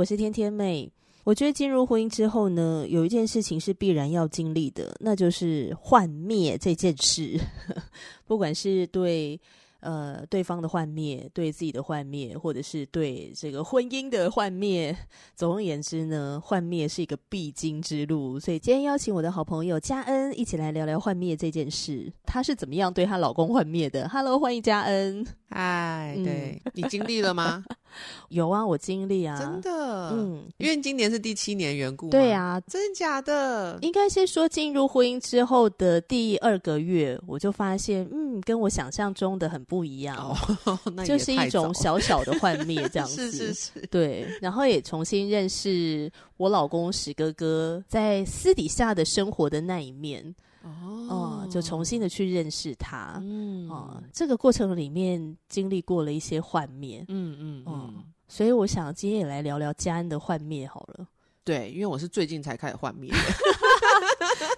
[0.00, 0.90] 我是天天妹。
[1.24, 7.38] 我觉得进入婚姻之后呢，有一件事情是必然要经历的，那就是幻灭这件事。
[8.26, 9.38] 不管是对。
[9.80, 14.96] 呃，对方的幻灭，对自己的幻灭，或者是对这个婚姻的幻灭。
[15.34, 18.38] 总而言之呢，幻灭是一个必经之路。
[18.38, 22.12] 所以今天邀请我的好朋友佳恩一起来聊聊幻灭这件事。
[22.24, 25.26] 她是怎么样对她老公幻灭的？Hello，欢迎佳恩。
[25.48, 27.64] 嗨，对，嗯，你经历了吗？
[28.28, 33.76] 有啊，我经历啊，真的，嗯，因为今年是第七年缘故，对啊，真的假的？
[33.82, 40.36] 应该是说进入婚姻之后的第二个月，我就发现，嗯，跟我想象中的很不一样，
[41.06, 50.34] 就是一种小小的幻灭这样子，是 是是，对，然后也重新认识我老公史哥哥在私底下的生活的那一面。
[50.62, 61.06] 哦、嗯，就重新的去认识他，嗯，哦、嗯，这个过程里面经历过了一些幻灭，嗯嗯嗯，所以我想今天也来聊聊家恩的幻灭好了。
[61.44, 63.10] 对，因为我是最近才开始幻灭，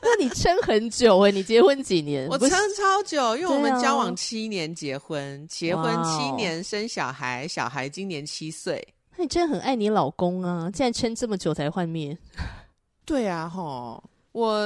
[0.05, 2.29] 那你撑很久哎、欸，你结婚几年？
[2.29, 8.85] 我撑超久，因为我们交往七年，结婚，结婚七年生小孩，小孩今年七岁。
[9.17, 12.19] 那你真的很爱你老公啊，竟然撑这么久才换面。
[13.07, 14.03] 对啊，吼。
[14.33, 14.59] 我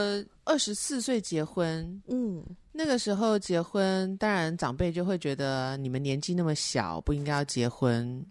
[0.44, 2.40] 二十四岁结婚，嗯，
[2.70, 8.24] 那个时候结婚，当然长辈就会觉得你们年纪那么小，不应该要结婚。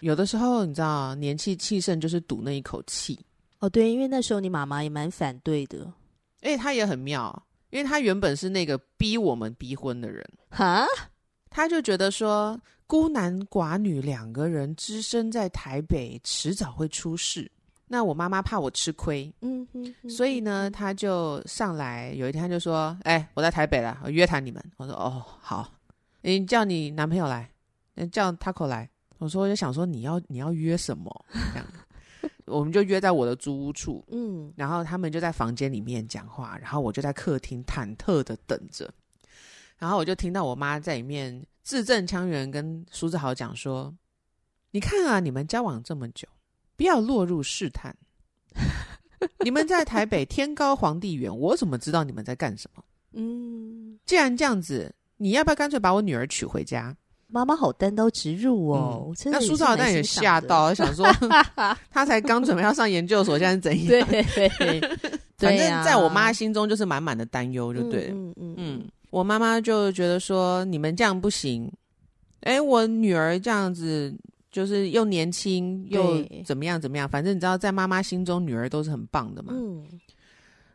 [0.00, 3.18] 有的时候你知道，年纪气盛就是赌那一口气。
[3.60, 5.90] 哦，对，因为那时候你妈妈也蛮反对的，
[6.44, 10.86] 而且她也很妙，因为他原本是那个逼我们逼婚的人，哈，
[11.50, 12.56] 他就觉得说
[12.86, 17.50] 孤男寡女两个人只身在台北，迟早会出事。
[17.86, 25.70] 那我妈妈怕我吃亏，嗯嗯，所以呢，他就上来，有一天他就说：“哎、欸，我在台北了，我约谈你们。”我说：“哦，好，
[26.22, 27.50] 你叫你男朋友来，
[28.10, 28.88] 叫 Taco 来。”
[29.18, 31.24] 我说：“我就想说，你要你要约什么？
[31.52, 31.66] 这样，
[32.46, 38.92] 我们就约在我的租屋处，嗯，然后他们就在房间里面讲话，然后我就在客厅忐忑的等着，
[39.78, 43.94] 然后我就听到我妈在里面字正腔圆跟苏志豪讲说
[44.72, 46.28] ：‘你看啊，你们交往这么久。’”
[46.76, 47.96] 不要落入试探。
[49.44, 52.84] 你们在台北天高皇帝远，我怎么知道你们在干什么？
[53.12, 56.96] 嗯，既然这样子，你要不要干脆把我女儿娶回家？
[57.34, 59.12] 妈妈好单刀直入哦。
[59.24, 61.04] 嗯、那苏少丹也吓到，想说
[61.90, 64.06] 他才刚准备要上研究所，现在是怎样？
[64.08, 64.22] 对，
[64.58, 64.80] 对，
[65.36, 68.10] 反正在我妈心中就是满满的担忧，就对。
[68.12, 71.70] 嗯嗯嗯，嗯，我妈妈就觉得说你们这样不行。
[72.42, 74.14] 哎，我女儿这样子。
[74.54, 79.52] 就是又年轻又怎么样怎么样，反正你知道，在妈妈心中，女儿都是很棒的嘛。
[79.52, 79.84] 嗯，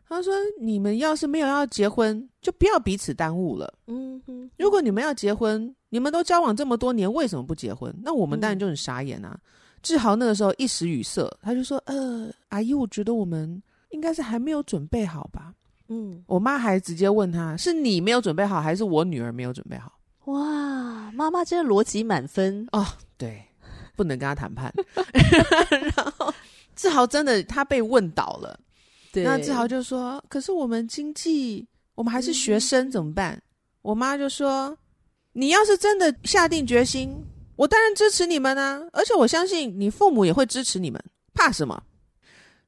[0.06, 3.72] 他说：“你们要是没有要结婚，就不要彼此耽误了。
[3.86, 7.94] 嗯哼，如果你们要结婚，你们都交往这么多年，为什么不结婚？
[8.02, 9.38] 那我们当然就很傻眼啊。”
[9.82, 15.52] 志豪那个时候一时语塞，他就说：“呃，阿姨，我觉得我们应该是还没有准备好吧。”
[15.88, 19.92] 嗯，我妈还直接问他：“是你没有准备好，还是我女儿没有准备好？”
[20.32, 22.86] 哇，妈妈真的逻辑满分哦。
[23.18, 23.44] 对。
[23.96, 24.72] 不能跟他谈判，
[25.94, 26.32] 然后
[26.74, 28.58] 志豪真的他被问倒了，
[29.12, 33.42] 对，那志豪就说：“可是我们经济，我们还是学生怎么办？”嗯、
[33.82, 34.74] 我妈就说
[35.32, 37.14] ：“你要是真的下定决心，
[37.56, 41.02] 我当然支持你们啊，而且我相信你父母也会支持你们，
[41.34, 41.82] 怕什么？”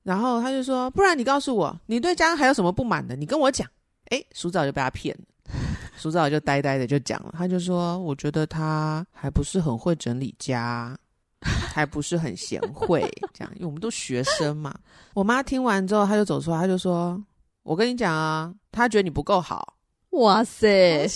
[0.02, 3.16] 然后他就说：“不然你告诉我，你对家还有什么不满的？
[3.16, 3.68] 你跟我讲。”
[4.10, 5.52] 哎，苏早就被他骗了，
[5.96, 10.98] 苏早就呆呆的就讲了，他就说：“我觉得他还不是很会整理家。”
[11.44, 13.00] 还不是很贤惠，
[13.34, 14.72] 这样，因为我们都学生嘛。
[15.12, 17.20] 我妈听完之后，她就走出来，她就说
[17.64, 19.74] ：“我跟你讲啊，她觉得你不够好。”
[20.10, 21.08] 哇塞，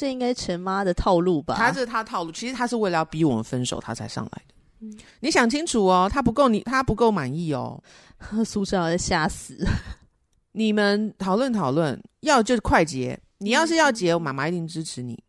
[0.00, 1.56] 这应该陈妈的套路吧？
[1.56, 4.54] 她这是他套路，其实他是为了要逼我们分手，他才上来的。
[4.80, 7.78] 嗯、你想清楚哦，他不够你，他不够满意哦。
[8.42, 9.62] 宿舍要吓死！
[10.52, 13.20] 你们讨论讨论，要就是快结。
[13.36, 15.22] 你要是要结，我妈妈一定支持你。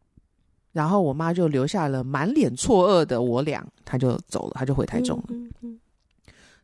[0.71, 5.25] 然后我妈就留下了满脸错愕的我俩，她就走了，她就回台中了。
[5.31, 5.79] 嗯嗯嗯、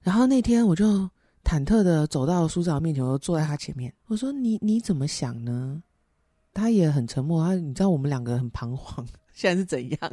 [0.01, 0.86] 然后那天我就
[1.44, 3.94] 忐忑的走到苏长面前，我就坐在他前面。
[4.07, 5.83] 我说：“你你怎么想呢？”
[6.57, 7.45] 他也很沉默。
[7.45, 10.12] 他你知道我们两个很彷徨， 现在是怎样？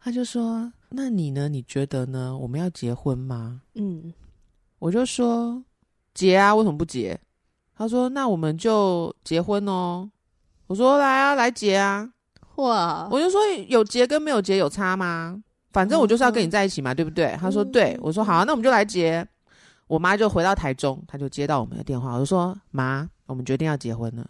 [0.00, 1.48] 他就说：“那你呢？
[1.48, 2.36] 你觉得呢？
[2.36, 4.12] 我们要结婚吗？”嗯，
[4.78, 5.62] 我就说
[6.14, 7.18] ：“结啊，为什么不结？”
[7.76, 10.10] 他说：“那我们就结婚哦。”
[10.66, 12.12] 我说：“来啊，来结啊！”
[12.56, 13.08] 哇！
[13.10, 15.42] 我就说：“有结跟没有结有差吗？
[15.72, 19.26] 反正我就是要跟你在一起嘛，嗯、对不对？”他说：“对。”我说：“好啊，那我们就来结。”
[19.86, 24.28] 我妈就回到台中，她就接到我们的电话，我就说：“妈，我们决定要结婚了。”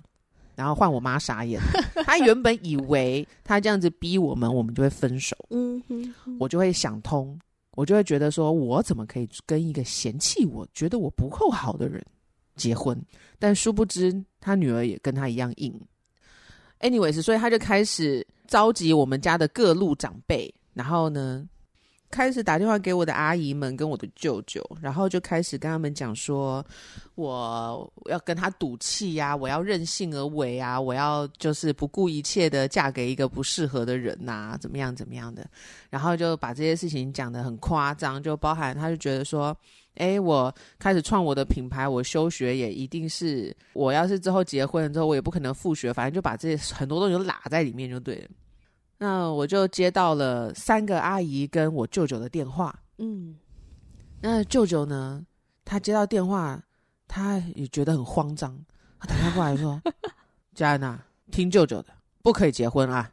[0.54, 1.60] 然后换我妈傻眼，
[2.04, 5.37] 她原本以为她这样子逼我们，我们就会分手。
[5.50, 7.38] 嗯哼，我就会想通，
[7.72, 12.04] 我就会觉得说，我怎么可以跟一个嫌弃我、觉得我不够好的人
[12.54, 13.00] 结婚？
[13.38, 15.75] 但殊不知，她女儿也跟她一样硬。
[16.81, 21.46] Anyways，所以她就开始召集我们家的各路长辈，然后呢，
[22.12, 26.64] 开始打电话给我的阿姨们跟我的舅舅，然后就开始跟他们讲说，
[27.14, 35.44] 我要跟他赌气呀，我要任性而为啊，我要就是不顾一切的嫁给一个不适合的人呐，怎么样怎么样的，
[35.88, 39.56] 然后就把这些事情讲得很夸张，就包含他就觉得说，
[39.94, 48.28] 哎，我开始创我的品牌，我休学也一定是，我要是之后结婚了之后，我也不可能复学，反正就把这些很多东西都拉在里面就对了。
[49.04, 52.72] 那我就接到了三个阿姨跟我舅舅的电话。
[52.99, 53.34] 嗯，
[54.20, 55.26] 那舅舅呢，
[55.64, 56.62] 他接到电话，
[57.08, 58.56] 他也觉得很慌张。
[59.00, 59.82] 他打电话过来说
[60.54, 61.87] ：“佳恩啊，听舅舅的，
[62.22, 63.10] 不可以结婚啊，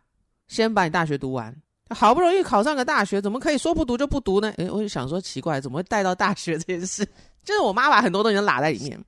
[0.47, 1.51] 先把你大学读完。
[1.89, 7.03] 好不容易考上个大学，怎么可以说不读就不读呢？”诶，我就想说奇怪，怎么会带到大学这件事？
[7.43, 9.03] 就是我妈把很多东西都拉在里面。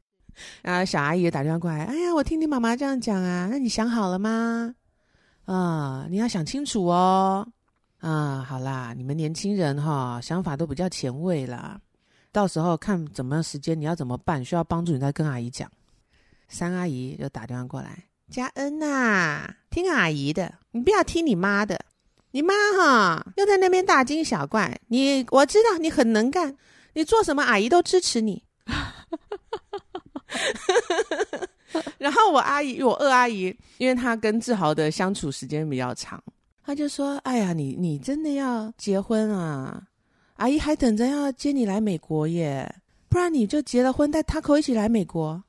[0.63, 4.74] 然后小阿姨也打电话过来：“哎呀，我听你妈妈这样讲啊，那你想好了吗？”
[5.45, 7.47] 啊，你要想清楚哦。
[7.99, 11.79] 啊，好啦，你们年轻人哈，想法都比较前卫啦。
[12.31, 14.43] 到时候看怎么样时间，你要怎么办？
[14.43, 15.69] 需要帮助，你再跟阿姨讲。
[16.47, 21.79] 三阿姨就打电话过来，佳恩呐，听阿姨的，你不要听你妈的。
[22.31, 24.79] 你妈哈又在那边大惊小怪。
[24.88, 26.55] 你我知道你很能干，
[26.93, 28.43] 你做什么阿姨都支持你。
[31.97, 36.21] 然后我阿姨，我二阿姨，因为她跟志豪的相处时间比较长，
[36.63, 39.81] 她就说：“哎呀，你你真的要结婚啊？
[40.35, 42.75] 阿姨还等着要接你来美国耶，
[43.07, 45.44] 不然你就结了婚带 Taco 一起来美国。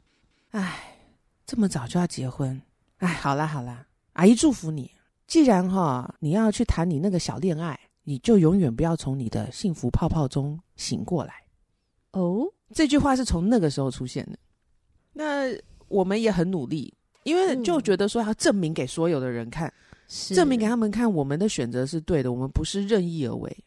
[0.51, 0.99] 哎，
[1.47, 2.61] 这么早就要结婚？
[2.99, 4.91] 哎，好啦好啦，阿姨祝福你。
[5.27, 11.35] 既然哈你要去谈你那个小恋爱，你就永远不要从你的幸福泡泡中醒过来。
[12.13, 14.39] 哦，这句话是从那个时候出现的。
[15.13, 15.51] 那。
[15.93, 16.93] 我们也很努力，
[17.25, 23.65] 因为就觉得说要证明给所有的人看，嗯、证明给他们看，我们的选择是对的，我们不是任意而为。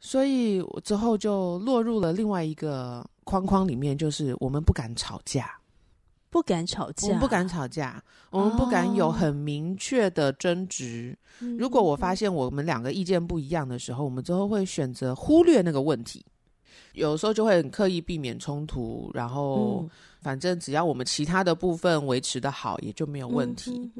[0.00, 5.60] 所以我之后就落入了另外一个框框里面，就是我们不敢吵架，
[6.30, 11.16] 不敢吵架，我们不敢吵架，我们不敢有很明确的争执。
[11.40, 16.24] 哦、如果我发现我们两个意见不一样的时候，我们之后会选择忽略那个问题。
[16.94, 19.88] 有时候就会很刻意避免冲突，然后
[20.20, 23.90] 反正只要我们其他的部分维持的好，也就没有问题。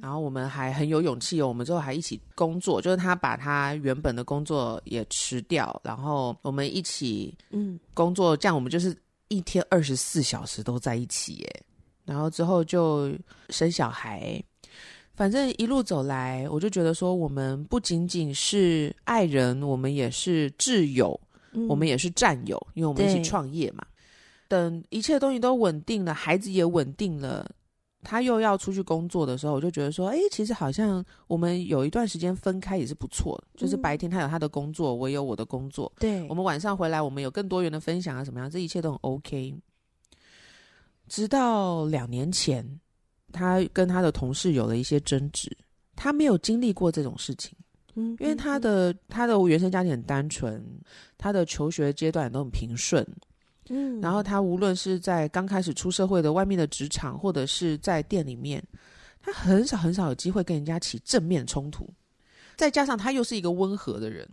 [0.00, 8.96] 然后我们还很有勇气哦，我们之后还一起工作，就是他把他原本的工作也辞掉，然后我们一起嗯工作，这样我们就是
[9.28, 11.62] 一天二十四小时都在一起耶。
[12.04, 13.12] 然后之后就
[13.50, 14.42] 生小孩，
[15.14, 21.20] 反正一路走来，我就觉得说，我们不仅仅是爱人，我们也是挚友。
[21.68, 23.84] 我们也是战友，因为我们一起创业嘛。
[24.48, 27.50] 等一切东西都稳定了，孩子也稳定了，
[28.02, 33.60] 他又要出去工作的时候，我就觉得说，哎，其实好像我们有一段时间分开也是不错的。
[33.60, 35.92] 就是白天他有他的工作，我有我的工作。
[35.98, 39.54] 对，我们晚上回来，我们有更多元的分享啊，什么样，这一切都很 OK。
[41.08, 42.66] 直到两年前，
[43.32, 45.54] 他跟他的同事有了一些争执，
[45.94, 47.54] 他没有经历过这种事情。
[48.18, 50.64] 因为他的他的原生家庭很单纯，
[51.16, 53.06] 他的求学阶段也都很平顺，
[53.68, 58.62] 嗯，然后他无论是在刚开始出社会的外面的职场，或者是在店里面，
[59.20, 61.88] 他很少很少有机会跟人家起正面冲突，
[62.56, 64.28] 再加上他又是一个温和的人，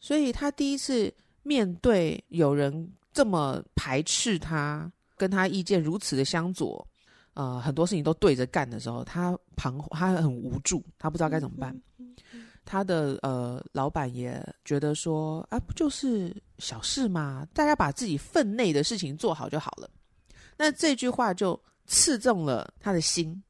[0.00, 6.86] 所以他第一次面对有人这么排斥他，跟他意见如此的相左，
[7.34, 11.74] 呃，很多事情都对着干的时候，他彷他很无助，他不知道该怎么办。
[12.66, 17.46] 他的呃，老板也觉得说啊，不就是小事吗？
[17.54, 19.88] 大家把自己分内的事情做好就好了。
[20.58, 23.42] 那这句话就刺中了他的心，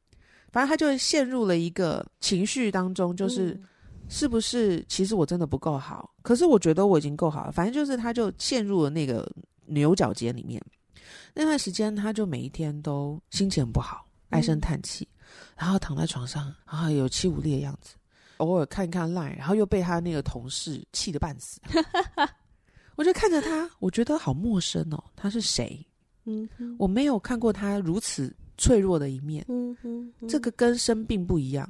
[0.52, 3.64] 反正他就陷入了一个情绪当中，就是、嗯、
[4.08, 6.14] 是不是其实我真的不够好？
[6.22, 7.52] 可是我觉得我已经够好了。
[7.52, 9.26] 反正就是他就陷入了那个
[9.64, 10.62] 牛角尖里面。
[11.32, 15.18] 那段时间，他就每一天都心情很不好，唉声叹气，嗯、
[15.56, 17.94] 然后躺在床上，然后有气无力的样子。
[18.38, 21.60] 偶尔看一看 Line，然后又被他那个同事气得半死。
[22.96, 25.84] 我就看着他，我觉得好陌生哦，他是谁？
[26.24, 29.44] 嗯，我没有看过他如此脆弱的一面。
[29.48, 31.68] 嗯哼，这个跟生病不一样。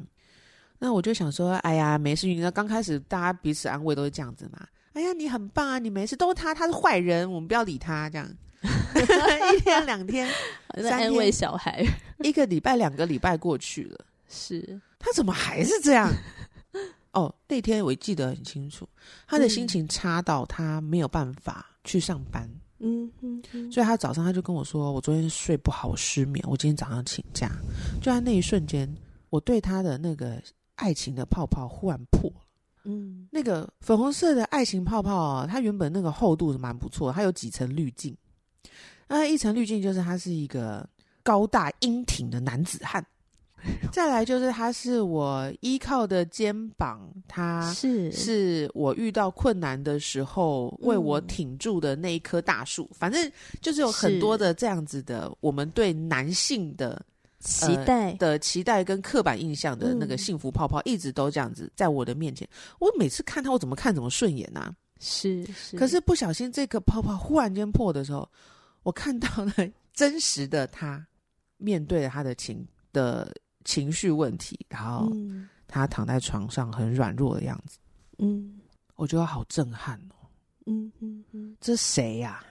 [0.78, 2.26] 那我就想说，哎呀，没事。
[2.26, 4.66] 你知道刚开始大家彼此安慰都是这样子嘛。
[4.92, 6.14] 哎呀，你很棒啊，你没事。
[6.14, 8.08] 都是他，他是坏人，我们不要理他。
[8.08, 8.28] 这样，
[9.54, 10.28] 一天两天，
[10.82, 11.85] 在安慰小孩。
[12.20, 16.11] 一个礼拜、两个礼拜过去了，是他怎么还是这样？
[17.16, 18.87] 哦，那天我记得很清楚，
[19.26, 22.49] 他的心情差到他没有办法去上班。
[22.78, 27.50] 嗯嗯，所以他早上他就跟我说：“我昨天睡不好，我失眠，我今天早上请假。”
[28.02, 28.87] 就在那一瞬间，
[29.30, 30.42] 我对他的那个
[30.75, 32.37] 爱情的泡泡忽然破了。
[32.85, 38.14] 嗯，那个粉红色的爱情泡泡啊，它原本那个厚度是蛮不错，它有几层滤镜。
[39.08, 40.87] 那一层滤镜就是他是一个
[41.23, 43.02] 高大英挺的男子汉。
[43.93, 52.85] 再来就是他是我依靠的肩膀，他是是我遇到困难的时候为我挺住的那一棵大树。
[52.93, 57.05] 嗯、反正就是有很多的这样子的，我们对男性的
[57.40, 62.49] 期待、呃、的期待跟刻板印象的那个幸福泡泡，一直都这样子在我的面前。
[62.78, 64.75] 我每次看他，我怎么看怎么顺眼呐、啊。
[65.00, 68.28] 是是，可是不小心这个泡泡忽然间破的时候，
[68.83, 69.52] 我看到了
[69.93, 71.07] 真实的他，
[71.57, 73.35] 面对了他的情的。
[73.66, 75.12] 情绪问题，然后
[75.68, 77.78] 他躺在床上很软弱的样子，
[78.18, 78.58] 嗯，
[78.94, 80.25] 我觉得好震撼哦，
[80.64, 82.42] 嗯嗯嗯，这谁呀？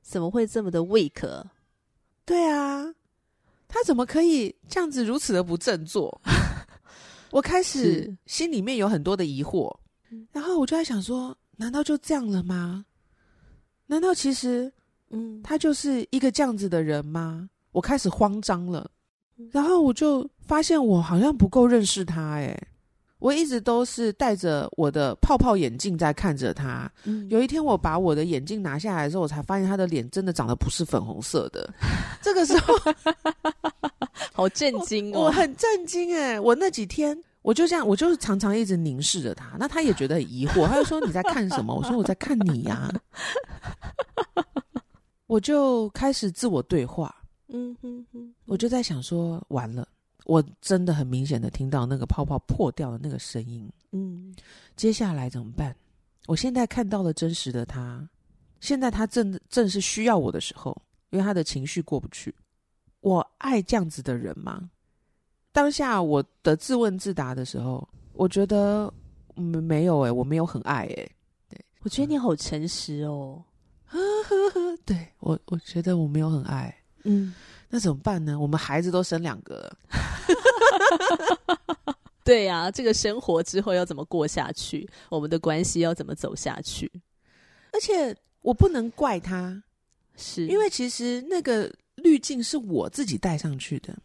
[0.00, 1.44] 怎么会这么的 weak？
[2.24, 2.84] 对啊，
[3.68, 6.20] 他怎么可以这样子如此的不振作？
[7.30, 9.74] 我开始心里面有很多的疑惑，
[10.30, 12.84] 然后我就在想说，难道就这样了吗？
[13.86, 14.72] 难道其实，
[15.10, 17.48] 嗯，他就是一个这样子的人吗？
[17.72, 18.90] 我开始慌张了。
[19.50, 22.56] 然后我就发现我好像不够认识他诶，
[23.18, 26.90] 我一直都是戴着我的泡泡眼镜在看着他。
[27.04, 31.72] 嗯，有一天我把我的眼镜拿下来之后，我才发现他的脸真的长得不是粉红色的。
[32.20, 32.74] 这个时候
[34.32, 41.74] 好震惊哦，我，我很震惊诶，我那几天我就这样，我就是常常一直凝视着他，那他也觉得很疑惑，他就说，你在看什么？
[41.74, 42.92] 我说我在看你呀。
[45.26, 47.14] 我就开始自我对话。
[47.48, 49.86] 嗯哼哼，我就在想说，完了，
[50.24, 53.68] 我真的很明显的听到那个泡泡破掉的那个声音。
[53.92, 54.34] 嗯，
[54.76, 55.74] 接下来怎么办？
[56.26, 58.08] 我现在看到了真实的他，
[58.60, 60.76] 现在他正正是需要我的时候，
[61.10, 62.34] 因为他的情绪过不去。
[63.00, 64.70] 我爱这样子的人吗？
[65.50, 68.92] 当下我的自问自答的时候，我觉得
[69.34, 71.12] 没没有诶、欸，我没有很爱诶、欸。
[71.48, 73.44] 对，我觉得你好诚实哦。
[73.84, 76.74] 呵呵呵，对我，我觉得我没有很爱。
[77.04, 77.34] 嗯，
[77.68, 78.38] 那怎么办呢？
[78.38, 79.76] 我们孩子都生两个了，
[82.24, 84.88] 对呀、啊，这个生活之后要怎么过下去？
[85.08, 86.90] 我们的关系要怎么走下去？
[87.72, 89.62] 而且我不能怪他，
[90.16, 93.96] 是因为其实那个滤镜是我自己带上去的。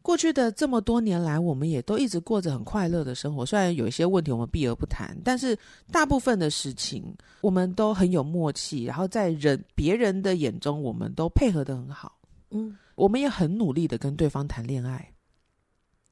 [0.00, 3.46] 过去的这么多年来，我们也都一直过着很快乐的生活。
[3.46, 5.56] 虽然有一些问题我们避而不谈，但是
[5.92, 8.82] 大部分的事情我们都很有默契。
[8.82, 12.18] 然后在人别人的眼中，我们都配合的很好。
[12.50, 15.11] 嗯，我们也很努力的跟对方谈恋爱，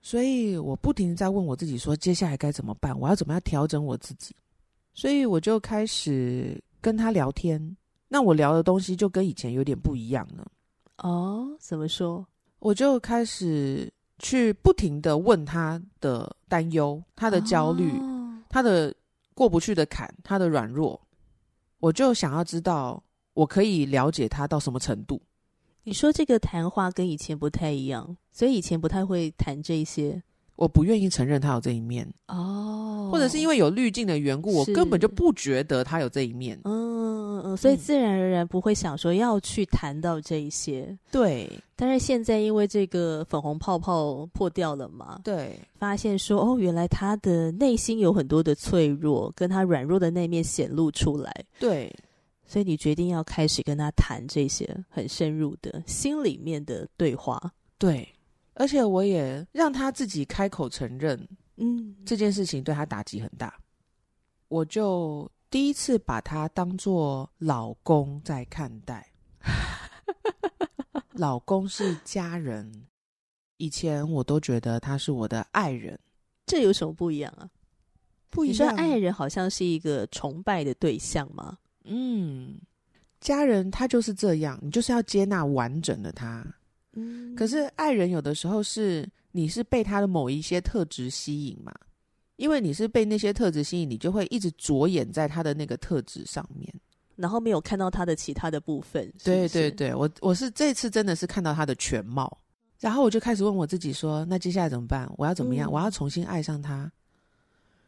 [0.03, 2.99] 所以我不停的在问我自己说，接下来该怎么办？
[2.99, 4.35] 我要怎么样调整我自己？
[4.95, 7.77] 所以我就开始跟他聊天。
[8.09, 10.51] 那我聊的东西就跟以前有点不一样了。
[10.99, 12.27] 哦，怎么说？
[12.59, 18.95] 我就开始去不停的问他的担忧、他的焦虑、哦、他的
[19.35, 21.01] 过不去的坎、他的软弱。
[21.79, 23.03] 我就想要知道，
[23.33, 25.21] 我可以了解他到什么程度。
[25.83, 30.23] 你说这个谈话跟以前不太一样，所以以前不太会谈这些。
[30.57, 36.61] 我不愿意承认他有这一面哦，或者是因为有滤镜的缘故，我根本就不觉得他有这一面。
[36.65, 40.95] 嗯嗯，所以自然而然不会想说要去谈到这一些。
[41.11, 51.33] 对，但是现在因为这个粉红泡泡破掉了嘛，对，发现说哦，原来他的内心有很多的脆弱，跟他软弱的那面显露出来。
[51.59, 51.91] 对。
[52.51, 57.41] 所以你决定要开始跟他谈这些很深入的心里面的对话，
[57.79, 58.13] 对，
[58.55, 61.29] 而且我也让他自己开口承认，
[61.59, 63.57] 嗯，这件事情对他打击很大，
[64.49, 69.09] 我就第一次把他当做老公在看待，
[71.15, 72.89] 老公是家人，
[73.59, 75.97] 以前我都觉得他是我的爱人，
[76.47, 77.49] 这有什么不一样啊？
[78.29, 81.57] 不一样，你说爱人好像是一个崇拜的对象吗？
[81.85, 82.59] 嗯，
[83.21, 86.45] 家人他就是这样，你就是要接纳完整的他。
[86.93, 91.73] 嗯，可是爱人有的时候是你是被他的某一些特质吸引嘛，
[92.37, 96.73] 因为你是被那些特质吸引，你就会一直着眼在他的那个特质上面，
[97.17, 99.05] 然后没有看到他的其他的部分。
[99.19, 102.39] 是是对对对，我我是这次真的是看到他的全貌，
[102.81, 105.11] 然后我就开始问我自己说：那接下来怎么办？
[105.17, 105.71] 我要怎么样？
[105.71, 106.91] 嗯、我要重新爱上他？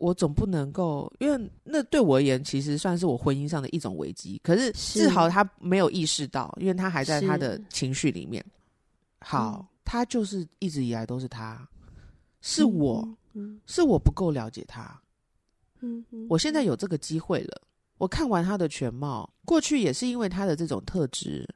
[0.02, 4.40] 我总不能够，因为那对我而言，其实算是我婚姻上的一种危机。
[4.42, 8.44] 可是志豪他没有意识到，因为他还在他的情绪里面。
[9.20, 11.68] 好，嗯、他就是一直以来都是他，
[12.40, 13.00] 是我，
[13.34, 15.00] 嗯嗯、是我不够了解他。
[15.82, 17.62] 嗯，嗯我现在有这个机会了。
[17.98, 21.48] 我看完他的全貌，过去也是因为他的这种特质，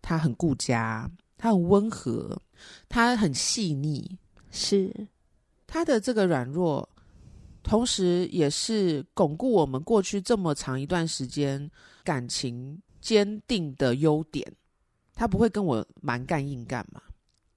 [0.00, 2.40] 他很顾家，他很温和，
[2.88, 4.16] 他很细腻，
[4.52, 4.94] 是
[5.66, 6.88] 他的这个软弱。
[7.68, 11.70] 同时，也是巩固我们过去这么长一段时间
[12.02, 14.50] 感情坚定的优点。
[15.14, 17.02] 他不会跟我蛮干硬干嘛，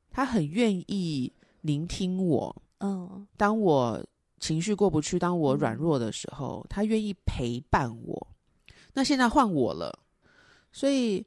[0.10, 2.54] 他很愿意聆听我。
[2.80, 4.04] 嗯，当我
[4.40, 8.28] 情绪过不去，当我软弱的时候，他愿意陪伴我。
[8.94, 9.98] 那现在换我了，
[10.74, 11.26] 所以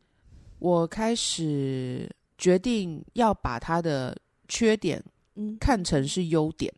[0.59, 4.15] 我开始决定要把他的
[4.49, 5.03] 缺点，
[5.37, 6.71] 嗯，看成是优点。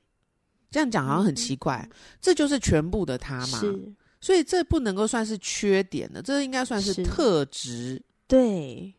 [0.77, 3.59] 这样讲好像很奇怪，嗯、这就是全部的他嘛？
[3.61, 8.03] 是，所以这不能够算是缺点的，这应该算是特质。
[8.27, 8.95] 对。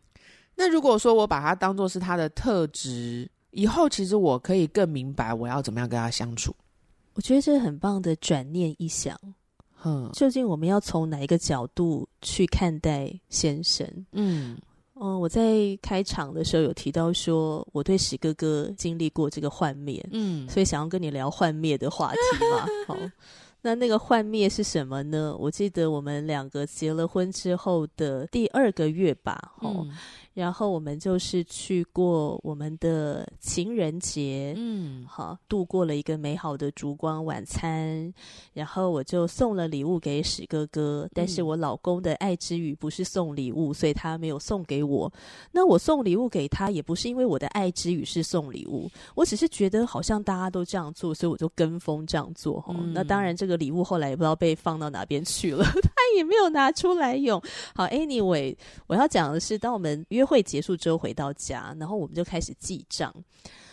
[0.55, 6.51] 那如果说我把它当做是他的特质，以后其实我可以更明白我要怎么样跟他相处。
[7.13, 9.15] 我觉得这是很棒的转念一想。
[9.83, 13.87] 嗯，究竟我们要从哪一个角度去看待先生？
[14.13, 14.57] 嗯。
[14.99, 22.19] 嗯，我在开场的时候有提到说，我对史哥哥经历过这个幻灭，嗯，所以想要跟你聊幻灭的话题
[22.51, 22.65] 嘛。
[22.87, 22.97] 好，
[23.61, 25.35] 那那个幻灭是什么呢？
[25.37, 29.85] 我记得我们两个结了婚之后的第二个月吧，哦。
[29.87, 29.97] 嗯
[30.37, 38.13] 然后我们就是去过我们的情人节，嗯，好，度过了一个美好的烛光晚餐。
[38.53, 45.11] 然后我就送了礼物给史哥哥，但是我老公的爱之语不是送礼物，所以他没有送给我。
[45.51, 52.63] 那我送礼物给他，也不是因为我的爱之语是送礼物，我只是觉得好像大家都这样做，所以我就跟风这样做。
[52.69, 57.41] 嗯，那当然，这个礼物后来也不知道被放到哪边去了， 他也没有拿出来用。
[57.73, 63.13] 好，Anyway，我要讲的是，当我们约会结束之后回到家，然后我们就开始记账。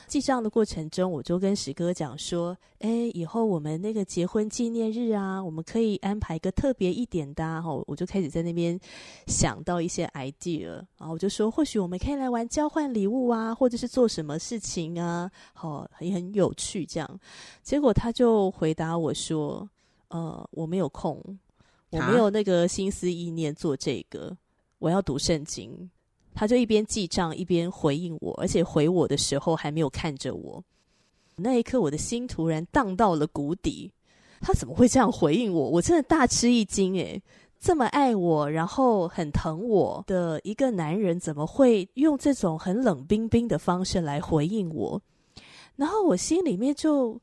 [0.06, 8.78] 记账的过程中，我就跟石哥讲说：“哎，以后我们那个结婚纪念日啊，我们可以安排一个特别一点的。”然后我就开始在那边
[9.26, 17.20] 想到一些 idea，然后我就说：“或许我们可以来玩交换礼物啊，或者是做什么事情啊，好，也很有趣。”这样，
[17.62, 19.68] 结果他就回答我说
[20.08, 21.18] ：“呃，我没有空，
[21.88, 24.36] 我没有那个心思意念做这个，
[24.78, 25.90] 我要读圣经。”
[26.34, 30.62] 他就一边记账一边回应我，而且回我的时候还没有看着我。
[31.36, 33.90] 那一刻，我的心突然荡到了谷底。
[34.40, 35.70] 他怎么会这样回应我？
[35.70, 36.94] 我真的大吃一惊！
[36.96, 37.22] 诶，
[37.58, 45.00] 这么爱我，然后很疼我的一个男人，怎么会用这种很冷冰冰的方式来回应我？
[45.76, 47.18] 然后我心里面就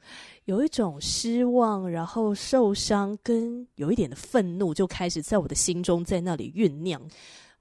[0.45, 6.99] 有一种失望，然后受伤，跟有一点的愤怒，就开始在我的心中在那里酝酿。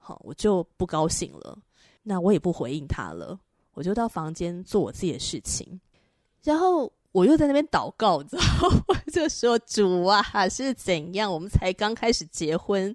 [0.03, 1.57] 好，我就不高兴了。
[2.03, 3.39] 那我也不回应他了，
[3.73, 5.79] 我就到房间做我自己的事情。
[6.43, 8.43] 然后我又在那边祷告，你知道？
[8.89, 11.31] 我就说：“主啊，是怎样？
[11.31, 12.93] 我们才刚开始结婚，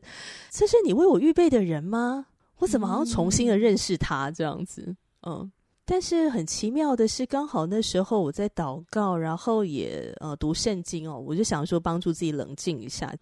[0.50, 2.26] 这是你为我预备的人吗？
[2.58, 5.50] 我怎么好像重新的认识他这样子？”嗯。
[5.86, 13.14] 但是很奇妙的是，刚好那时候我在祷告，然后也呃读圣经哦，我就想说帮助自己冷静一下。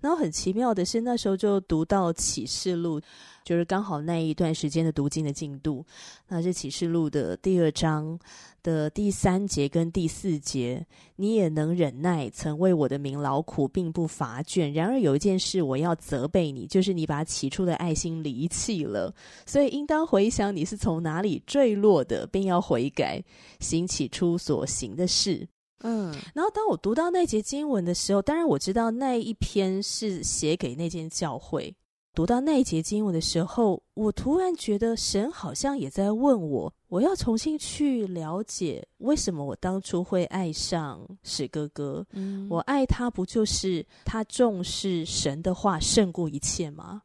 [0.00, 3.00] 然后很奇妙的是，那时候就读到启示录。
[3.48, 5.82] 就是刚好那一段时间的读经的进度，
[6.28, 8.18] 那是启示录的第二章
[8.62, 14.70] 的第三节跟第四节，你也能忍耐，曾为我的名劳苦，并不乏倦。
[14.74, 19.14] 然而有一件事我要责备你，就是你把起初的爱心离弃了，
[19.46, 23.24] 所以应当回想你是从哪里坠落的，并要悔改，
[23.60, 25.48] 行起初所行的事。
[25.80, 31.74] 嗯，然后当我读到那节经文的时候，当然我知道那一篇是写给那间教会。
[32.18, 42.04] 读到那一节经文的时候，我突然觉得神好像也在问我：我要重新去了解为什么我当初会爱上史哥哥。
[42.10, 47.02] 嗯，我爱他不就是他重视神的话胜过一切吗？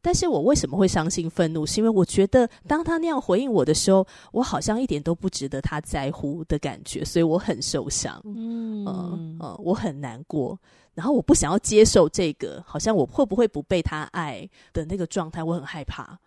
[0.00, 1.66] 但是我为什么会伤心愤怒？
[1.66, 8.20] 是因为我觉得当他那样回应我的时候，我好像一点都不值得他在乎的感觉，所以我很受伤。
[8.24, 10.58] 嗯嗯、呃，我很难过。
[10.94, 16.18] 然后我不想要接受这个，好像我会不会不被他爱的那个状态，我很害怕。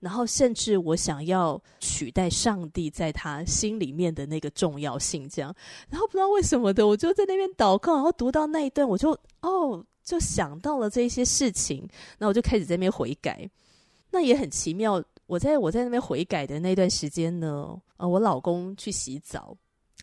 [0.00, 5.54] 然后甚至我想要取代上帝在他心里面的那个重要性，这样。
[5.88, 13.48] 然后不知道为什么的，我就在那边祷告，然后读到那一段，我就哦，就想到了这些事情，那我就开始在那边悔改。
[14.10, 19.54] 那也很奇妙，我在我在那边悔改的那段时间呢，呃，我老公去洗澡。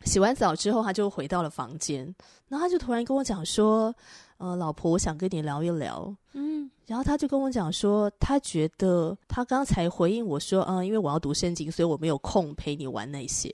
[0.03, 2.05] 洗完澡之后，他就回到了房间，
[2.47, 3.95] 然后他就突然跟我讲说
[4.37, 13.49] ：“呃，老婆，我想跟你聊一聊。”嗯，然后他就跟我讲说，他觉得他刚才回应我说：“嗯，因为我要读圣经，所以我没有空陪你玩那些，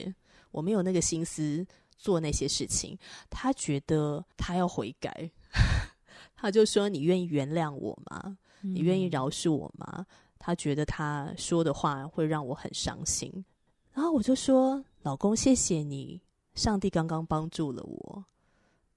[0.51, 1.65] 我没有那个心思
[1.97, 2.97] 做那些事情。”
[3.29, 5.31] 他觉得他要悔改，
[6.41, 8.35] 他就说：“你愿意原谅我吗？
[8.61, 10.03] 你愿意饶恕我吗？”
[10.39, 13.31] 他觉得他说的话会让我很伤心，
[13.93, 16.19] 然后我就说：“老公，谢谢你。”
[16.55, 18.25] 上帝刚刚帮助了我，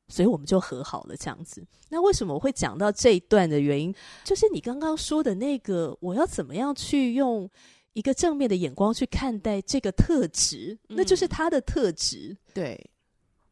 [0.08, 1.14] 所以我们就和好了。
[1.16, 7.48] 这样子，那为什么我会讲到这一段的原因，就是你刚刚说的那个，我要怎么样去用
[7.92, 12.36] 一个正面的眼光去看待这个特质，嗯、那就是他的特质。
[12.52, 12.90] 对，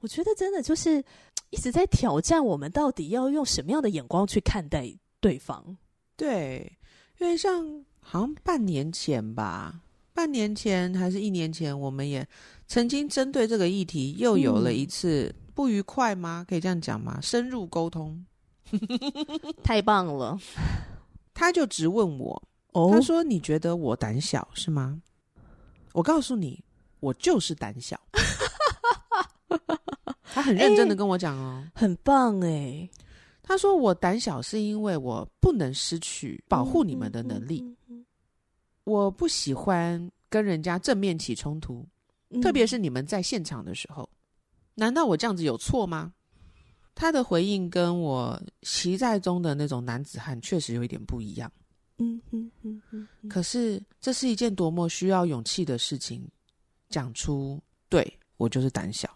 [0.03, 1.03] 我觉得真的就是
[1.51, 5.77] 一直在挑战我们，到底要用什么样的眼光去看待对方。
[6.17, 6.71] 对，
[7.19, 9.81] 因为像好像半年前吧，
[10.13, 12.29] 半年前还是一年前，我们也。
[12.69, 16.43] 曾经针对这个议题又有了一次不愉快吗？
[16.43, 17.21] 嗯、可以这样讲吗？
[17.21, 18.25] 深入沟通，
[19.63, 20.39] 太棒了。
[21.35, 25.03] 他就直问我，哦、他说：“你觉得我胆小是吗？”
[25.93, 26.65] 我告诉你，
[27.01, 28.01] 我就是胆小。
[30.33, 32.89] 他很认真的跟我讲哦，欸、很棒哎。
[33.43, 38.07] 他说：“我胆小是因为我不能失去保护你们的能力，嗯嗯嗯、
[38.85, 41.87] 我不喜欢跟人家正面起冲突。”
[42.41, 44.09] 特别是你们在现场的时候，
[44.75, 46.15] 难道我这样子有错吗？
[46.95, 51.51] 他的回应跟我期待中的那种男子汉确实有一点不一样。
[51.99, 53.29] 嗯嗯嗯嗯。
[53.29, 56.27] 可是这是一件多么需要勇气的事情，
[56.89, 59.11] 讲出对我就是胆小。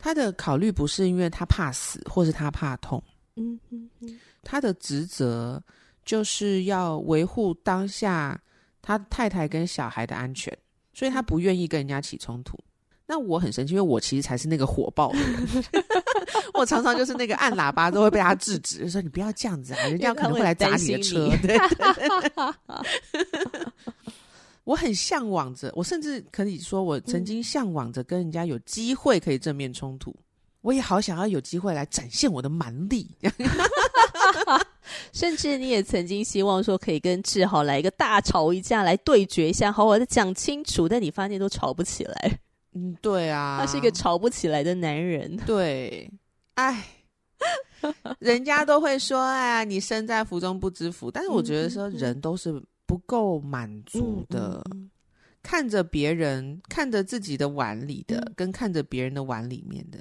[0.00, 3.00] 他的考虑不是因为他怕死，或是他怕痛。
[3.36, 4.18] 嗯嗯嗯。
[4.42, 5.62] 他的职责
[6.04, 8.36] 就是要维护当下
[8.82, 10.52] 他太太跟小孩的安全。
[10.92, 12.58] 所以他不愿意跟人家起冲突，
[13.06, 15.64] 那我很生气，因为我其实才是那个火爆的人，
[16.52, 21.30] 我常常就是那个按喇叭都会被他制止，就说你不要这样子啊，人家可能会来砸你的车。
[21.42, 21.56] 对，
[24.64, 30.14] 我很向往着，我甚至可以说，我曾经向往着跟人家有机会可以正面冲突，
[30.60, 33.10] 我也好想要有机会来展现我的蛮力。
[35.12, 40.88] 甚至你也曾经希望说可以跟志豪来一个大吵一架，来对决一下，好好的讲清楚。
[40.88, 42.38] 但你发现都吵不起来。
[42.74, 45.36] 嗯，对啊，他是一个吵不起来的男人。
[45.38, 46.10] 对，
[46.54, 46.84] 哎，
[48.18, 51.10] 人家都会说，哎呀，你身在福中不知福。
[51.10, 54.90] 但是我觉得说，人都是不够满足的，嗯嗯嗯、
[55.44, 60.00] 看着别人，看着自己的碗里的，嗯、跟看着别人的碗里面的。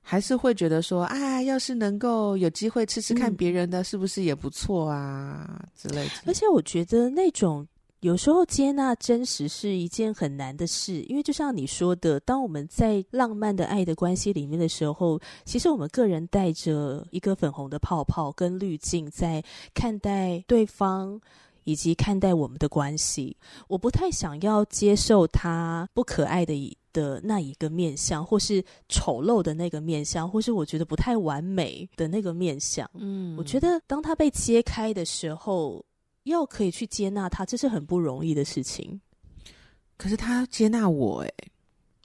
[0.00, 5.58] 还是会觉得说，啊，要是能够有机会吃吃看别人的，是不是也不错啊？
[5.60, 6.12] 嗯、之类的。
[6.26, 7.66] 而且我觉得那种
[8.00, 19.42] 有时候接纳真实是一件很难的事，因为就像你说的，当我们在浪漫的爱的关系里面的时候，其实我们个人带着一个粉红的泡泡跟滤镜在
[19.74, 21.18] 看待对方。
[21.64, 23.36] 以及看待我们的关系，
[23.68, 32.88] 我不太想要接受他不可爱的的那一个面相，或是丑陋的那个面相，或是我觉得不太完美的那个面相。
[32.94, 35.84] 嗯，我觉得当他被揭开的时候，
[36.22, 39.00] 要可以去接纳他，这是很不容易的事情。
[39.96, 41.48] 可是他接纳我，欸，哎，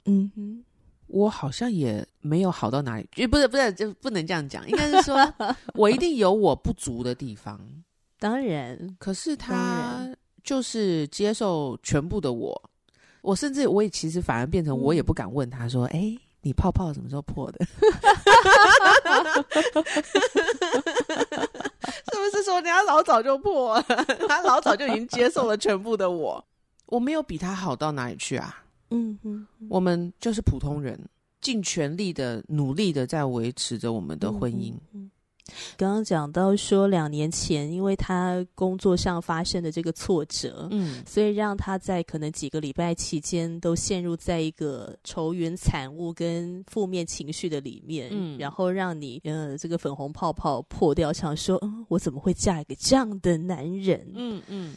[0.06, 0.64] 嗯哼，
[1.06, 5.16] 我好像也没有好到哪里，就不是不是，就不能这样讲，应该是说
[5.74, 7.60] 我一定有我不足的地方。
[8.20, 10.08] 当然，可是他
[10.44, 12.70] 就是接受全部的我，
[13.22, 17.64] 我甚至我也其实反而变成我也不敢问他说：“哎、嗯，你泡泡什么时候破的？”
[22.12, 23.82] 是不是说人家老早就破了？
[24.28, 26.44] 他老早就已经接受了全部的我，
[26.86, 28.62] 我没有比他好到哪里去啊？
[28.90, 30.98] 嗯哼，我们就是普通人，
[31.40, 34.74] 尽全力的努力的在维持着我们的婚姻。
[35.76, 54.08] 刚刚讲到说，两年前因为他工作上发生的这个挫折，嗯，所以让他在可能几个礼拜期间都陷入在一个愁云惨雾跟负面情绪的里面，嗯，然后让你呃这个粉红泡泡破掉，想说，嗯，我怎么会嫁一个这样的男人？
[54.14, 54.76] 嗯嗯，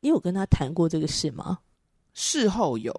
[0.00, 1.60] 你有跟他谈过这个事吗？
[2.12, 2.94] 事后有，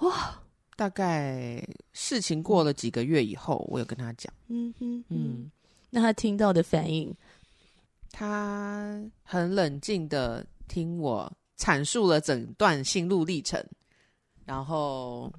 [0.00, 0.42] 哇，
[0.76, 5.50] 大概事情过了几个月以后，我有跟他讲，嗯哼，嗯。
[5.94, 7.14] 那他听到的反应，
[8.10, 13.64] 他很冷静的听我阐述了整段心路历程，
[14.44, 15.32] 然后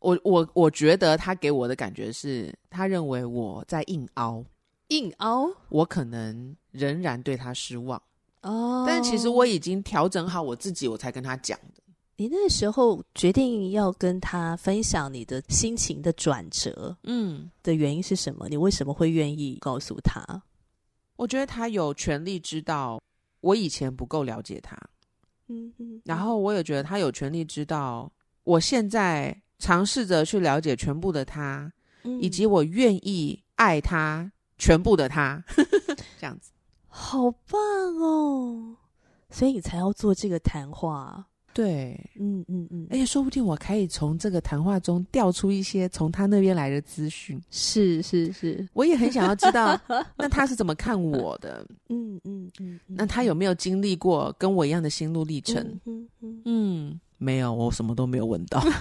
[0.00, 4.44] 我我我觉得他给我的感觉是，他认为我在硬凹，
[4.88, 8.02] 硬凹，我可能仍然对他失望。
[8.42, 11.82] 哦，但其实我已经调整好我自己，我才跟他讲的。
[12.20, 18.46] 你那时候决定要跟他分享你的心情的转折，嗯，的原因是什么？
[18.50, 20.22] 你为什么会愿意告诉他？
[21.16, 23.00] 我觉得他有权利知道
[23.40, 24.76] 我以前不够了解他，
[25.48, 28.12] 嗯嗯，然后我也觉得他有权利知道
[28.44, 35.42] 我现在尝试着去了解全部的他，嗯，以及我愿意爱他全部的他，
[36.20, 36.52] 这样子，
[36.86, 37.58] 好棒
[37.96, 38.76] 哦！
[39.30, 41.28] 所以你才要做这个谈话。
[41.52, 47.40] 对，嗯嗯嗯，而且说不定我可以从这个谈话中调出一些从他那边来的资讯。
[47.50, 49.78] 是是是，我也很想要知道，
[50.16, 51.66] 那他是怎么看我的？
[51.88, 55.56] 嗯嗯嗯，那他有没有经历过跟我一样的心路历程？
[55.86, 58.62] 嗯嗯嗯，没有，我什么都没有问到。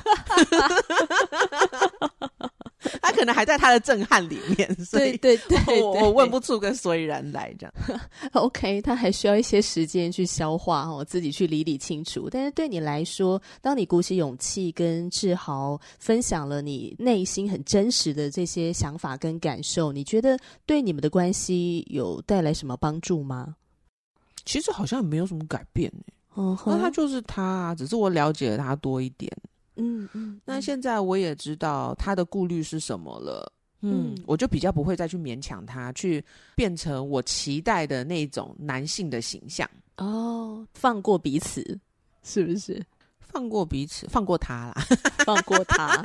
[3.02, 8.00] 他可能还在他的震撼里面，所以对对对，我我问不出个所以然来，这样。
[8.34, 12.30] OK，他还需要一些时间去消化，我自己去理理清楚。
[12.32, 23.56] 但是对你来说，当你鼓起勇气跟志豪分享了你内心很真实的这些想法跟感受，你觉得对你们的关系有带来什么帮助吗？
[24.46, 25.92] 其实好像没有什么改变，
[26.36, 29.30] 嗯哼，那他就是他，只是我了解了他多一点。
[29.80, 36.24] 嗯嗯，那现在我也知道他的顾虑是什么了，嗯，我就比较不会再去勉强他去
[36.56, 39.70] 变成我期待的那种男性的形象。
[39.98, 41.80] 哦，放过彼此，
[42.24, 42.82] 是不是？
[43.32, 44.74] 放过彼此，放过他啦，
[45.26, 46.04] 放过他。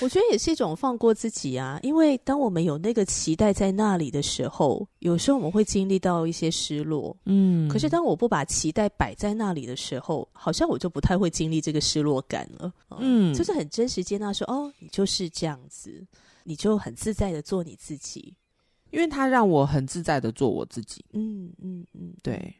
[0.00, 7.16] 我觉得也是一种放过自己啊，因为当我们有那个期待在那里的时候，有时候我们会经历到一些失落。
[7.24, 12.72] 嗯，可是当我不把期待摆在那里的时候，好像我就不太会经历这个失落感了。
[12.98, 16.06] 嗯，就是很真实接纳说，哦，你就是这样子，
[16.44, 18.32] 你就很自在的做你自己，
[18.90, 21.04] 因为他让我很自在的做我自己。
[21.12, 22.54] 嗯嗯嗯，对，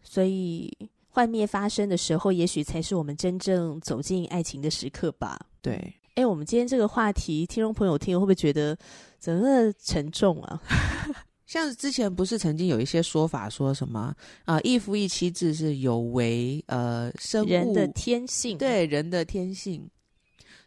[0.00, 0.72] 所以
[1.14, 5.38] 幻灭发生的时候，也许才是我们真正走进爱情的时刻吧。
[5.62, 5.94] 对。
[6.16, 8.76] 哎，我们今天这个话题，听众朋友听会不会觉得
[9.20, 10.60] 怎么沉重啊？
[11.46, 14.12] 像之前不是曾经有一些说法，说什么
[14.44, 19.88] 啊、呃，一夫一妻制是有违呃生物人的天性，对人的天性。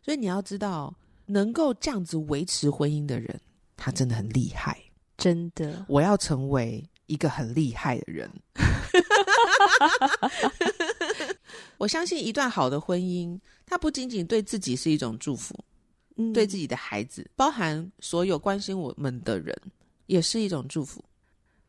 [0.02, 3.38] 所以你要知道，能够这样子维持婚姻的人，
[3.76, 4.78] 他真的很厉害，
[5.18, 5.86] 真的。
[5.90, 8.32] 我要成为一个很厉害的人。
[11.78, 15.56] 我相信一段好的婚姻，它不仅仅对自己是一种祝福，
[16.16, 19.56] 嗯，对自己的孩子，包含所有关心我们的人，
[20.08, 21.04] 也是一种祝福。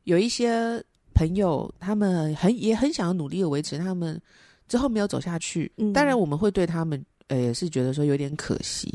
[0.05, 0.83] 有一些
[1.15, 4.21] 朋友，他们很也很想要努力的维持，他们
[4.67, 8.93] 之后没有走下去，嗯，当然我们会对他们，呃，也是觉得说有点可惜。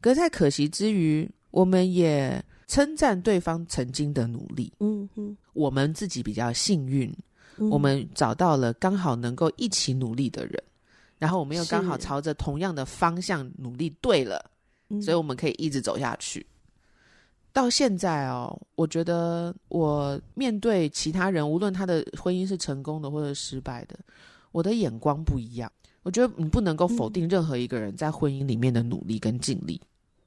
[0.00, 4.72] 可是，在可惜之余，我们也称赞对方曾经的努力。
[4.80, 7.12] 嗯哼，我们自己比较幸运。
[7.70, 10.62] 我们找到了刚好能够一起努力的人，
[11.18, 14.50] 然后我们又刚好朝着同样的方向努力，对了，
[15.00, 16.44] 所以我们可以一直走下去。
[17.52, 23.98] 到现在哦，我觉得我面对其他人，无论他的婚姻是成功的或者失败的，
[24.52, 25.70] 我的眼光不一样。
[26.02, 29.80] 我觉得你不能够否定任何一个人在婚姻里面的努力跟尽力。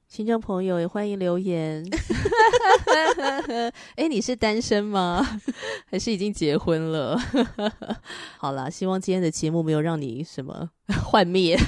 [0.08, 1.84] 听众朋友也欢迎留言。
[3.96, 5.24] 哎，你是单身吗？
[5.90, 7.18] 还是已经结婚了？
[8.38, 10.70] 好啦，希望今天的节目没有让你什么
[11.04, 11.58] 幻灭。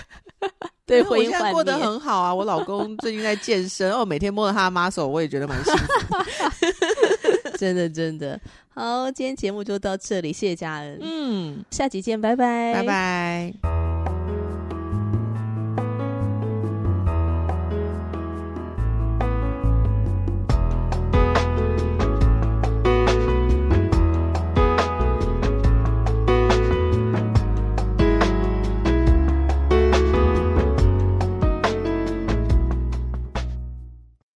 [0.86, 1.02] 对。
[1.02, 6.16] 我现在过得很好啊，我老公最近在健身，哦，每天摸着他的 muscle，我也觉得蛮幸福。
[7.58, 8.40] 真的，真的。
[8.70, 10.98] 好，今天节目就到这里，谢谢家人。
[11.02, 13.87] 嗯，下集见，拜拜，拜拜。